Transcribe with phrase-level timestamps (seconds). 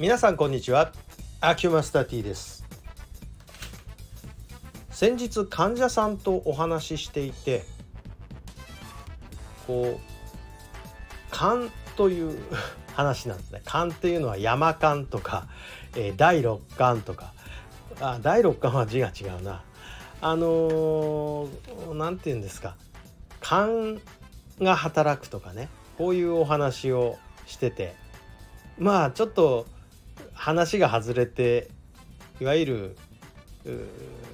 [0.00, 0.90] 皆さんこんにちは。
[1.40, 2.64] アキュマスター T です。
[4.90, 7.64] 先日患者さんとお話ししていて
[9.68, 12.42] こう勘という
[12.92, 13.62] 話なんですね。
[13.64, 15.46] 勘っていうのは山勘とか、
[15.94, 17.32] えー、第六感とか。
[18.00, 19.62] あ第六感は字が違うな。
[20.20, 21.48] あの
[21.92, 22.74] 何、ー、て言うんですか。
[23.38, 24.00] 勘
[24.60, 25.68] が働くとかね。
[25.96, 27.94] こういうお話をしてて。
[28.76, 29.66] まあちょっと
[30.32, 31.68] 話が外れて
[32.40, 32.96] いわゆる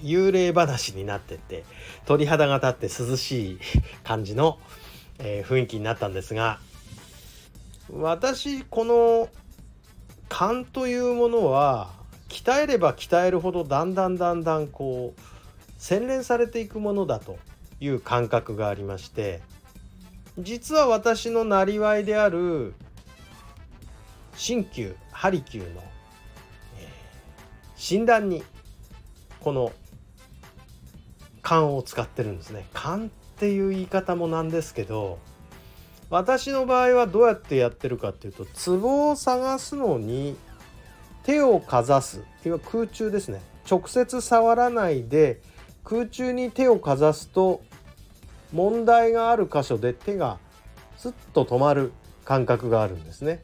[0.00, 1.64] 幽霊話になってて
[2.04, 2.74] 鳥肌が立っ
[3.06, 3.58] て涼しい
[4.04, 4.58] 感じの、
[5.18, 6.60] えー、雰囲気になったんですが
[7.90, 9.28] 私この
[10.28, 11.90] 勘というものは
[12.28, 15.20] 鍛えれば鍛えるほどだんだんだんだんこう
[15.78, 17.38] 洗練されていくものだと
[17.80, 19.40] いう感覚がありまして
[20.38, 22.74] 実は私のなりわいである
[24.36, 25.82] 鍼灸ハリキューの、
[26.78, 26.88] え、
[27.76, 28.42] 診断に
[29.40, 29.72] この
[31.42, 35.18] 勘を使ってるんですね勘っていう言い方もなんですけど
[36.10, 40.36] 私の場合はどうやってやってるかっていうとツボを探すのに
[41.22, 45.40] 手をかざすいわ空中ですね直接触らないで
[45.84, 47.62] 空中に手をかざすと
[48.52, 50.38] 問題がある箇所で手が
[50.96, 51.92] スッと止まる
[52.24, 53.42] 感覚があるんですね。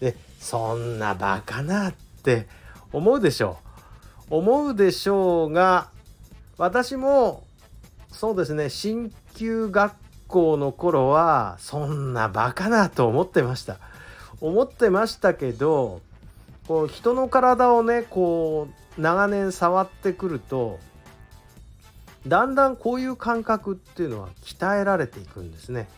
[0.00, 2.46] でそんなバカなって
[2.92, 3.58] 思うでしょ
[4.30, 5.88] う思うでしょうが
[6.58, 7.44] 私も
[8.10, 9.92] そうですね鍼灸学
[10.28, 13.78] 校の頃はそんなバカなと思ってました
[14.40, 16.00] 思ってましたけど
[16.66, 20.78] こう人の体をねこう長年触ってくると
[22.26, 25.88] だんだんこういう感覚っていうのは鍛えられていくんですね。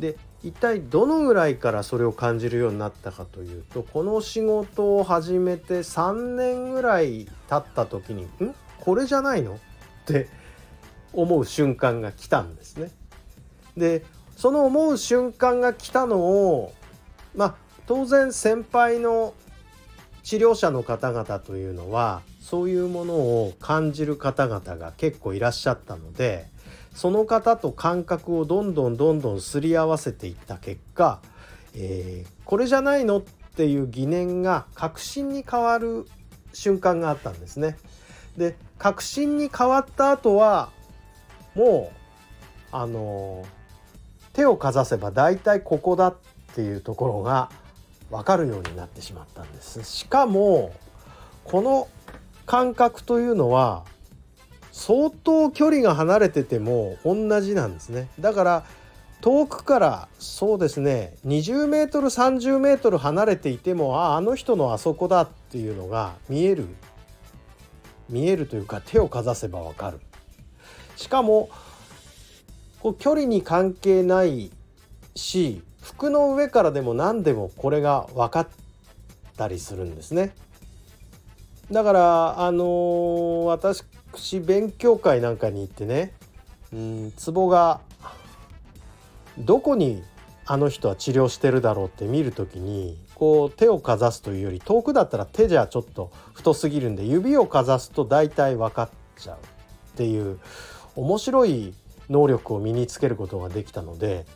[0.00, 8.54] で一体どのぐらいからそれを感じるようになったかというとこの仕事を始めて3年ぐらい経った時に「ん？
[8.78, 9.58] これじゃないの?」っ
[10.06, 10.28] て
[11.12, 12.92] 思う瞬間が来たんですね。
[13.76, 14.04] で
[14.36, 16.72] その思う瞬間が来たのを
[17.34, 17.54] まあ
[17.88, 19.34] 当然先輩の
[20.22, 26.46] 治療者の方々というのはそういうものを感じる方々が結構いらっしゃったので
[26.96, 31.20] その方と感覚をどんどんどんどんすり合わせていった結果、
[31.74, 33.22] えー、これじゃないのっ
[33.54, 36.06] ていう疑念が確信に変わる
[36.54, 37.76] 瞬間があったんですね。
[38.38, 40.70] で確信に変わった後は
[41.54, 41.96] もう
[42.72, 43.44] あの
[44.32, 46.16] 手をかざせば大体ここだっ
[46.54, 47.50] ていうところが
[48.10, 49.84] 分かるようになってしまったんです。
[49.84, 50.72] しかも
[51.44, 51.88] この
[52.46, 53.84] 感覚というのは
[54.76, 58.10] 相当距離が離れてても同じなんですね。
[58.20, 58.64] だから
[59.22, 66.68] 遠くからそうですね20メートル30メートル離れていてもあああの人のあそこだっていうのが見える。
[68.10, 69.98] 見えるというか手をかざせばわかる。
[70.96, 71.48] しかも
[72.80, 74.52] こう距離に関係ない
[75.14, 78.48] し服の上からでも何でもこれが分かっ
[79.38, 80.34] たりするんですね。
[81.72, 83.82] だからあのー、私
[84.40, 86.12] 勉強会なんかに行ってね
[86.72, 87.80] うん壺が
[89.38, 90.02] どこに
[90.46, 99.38] あの人は治療してるだろうって見る時にこう手をかざすというより遠くだったら手じゃちょっと太すぎるんで指をかざすと大体分かっちゃうっ
[99.96, 100.38] ていう
[100.94, 101.74] 面白い
[102.08, 104.26] 能力を身につけることができたので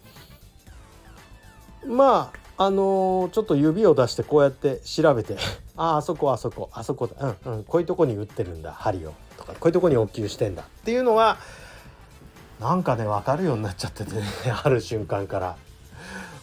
[1.86, 5.34] まああのー、ちょっと指を出してこうやって調べて
[5.78, 7.34] ああそこあそこあそこだ。
[7.44, 9.15] うんうんこういうとこに打ってるんだ針を。
[9.38, 10.65] とかこういうとこにお給してんだ。
[10.65, 11.38] っていうのが
[12.60, 14.21] なんかね分かるようになっちゃっててね
[14.62, 15.56] ある瞬間から。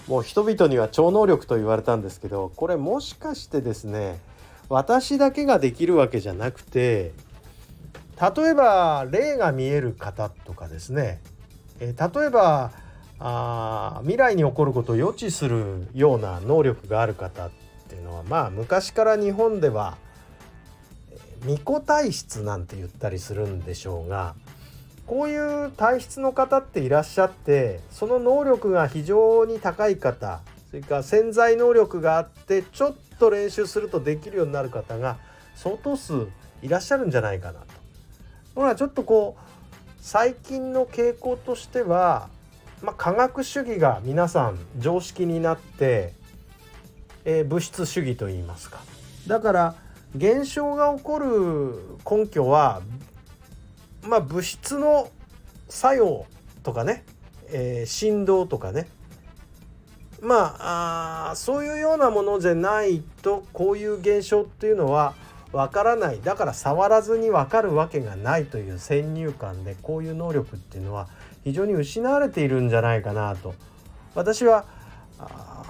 [0.07, 4.21] もう人々には超能力と言われたんですけどこれもしかしてですね
[4.69, 7.11] 私だけができるわけじゃなくて
[8.19, 11.19] 例えば霊が見える方とかですね、
[11.81, 12.71] え例えば
[13.19, 17.49] あ未来に起こることを予知するような能力がある方っ
[17.89, 19.97] ていうのはまあ昔から日本では
[21.41, 24.35] 巫女体質なんて言ったりするんでしょうが
[25.05, 35.17] こういう体質の方っていらっしゃってその能力が非常に高い方それから潜在能力があってちょっと練習するとできるようになる方が
[35.55, 36.27] 相当数
[36.61, 37.67] いらっしゃるんじゃないかなと。
[38.55, 39.41] ほらちょっとこう
[39.99, 42.29] 最近の傾向としては
[42.81, 46.13] まあ、科学主義が皆さん常識になって、
[47.25, 48.79] えー、物質主義といいますか。
[49.27, 49.75] だから
[50.15, 52.81] 現象が起こる根拠は、
[54.03, 55.09] まあ、物質の
[55.69, 56.25] 作用
[56.63, 57.03] とかね、
[57.49, 58.87] えー、振動とかね。
[60.21, 65.13] まああそういうようなものじゃないとこういう現象っていうのは
[65.51, 71.07] わからないだから触らずにわかるわけがないという先入観でこういう能力っていうのは
[71.43, 73.55] 非常に失われているんじゃないかなと
[74.13, 74.65] 私は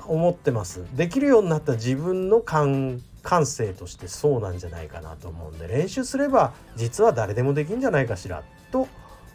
[0.07, 8.88] 思ってますできるようになった自分の感感性としてそうなんじゃないかなと思うんで練習すれば実は誰でもできんじゃないかしらと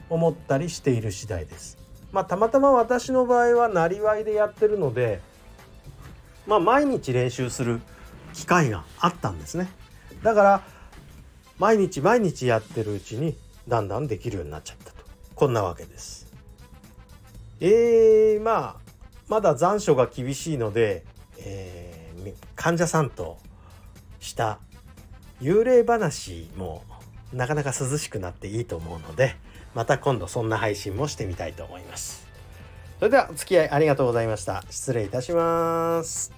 [0.09, 1.79] 思ったりしている次第です。
[2.11, 5.21] まあたまたま私の場合はなりわいでやってるので
[6.47, 7.81] まあ毎日練習する
[8.35, 9.69] 機会があったんですね。
[10.23, 10.63] だから
[11.59, 13.37] 毎日毎日やってるうちに
[13.69, 15.05] だんだんできるようになっちゃったと
[15.35, 16.33] こんなわけです。
[17.61, 18.93] えー、まあ
[19.29, 21.05] まだ残暑が厳しいので、
[21.39, 23.39] えー、患者さんと
[24.21, 24.59] した
[25.41, 26.85] 幽霊話も
[27.33, 29.37] なかなか涼しくなっていいと思うので
[29.75, 32.27] また今度そんな配信もしてみたいと思います。
[32.99, 34.65] それではお付き合いありがとうございました。
[34.71, 36.33] 失礼いたします。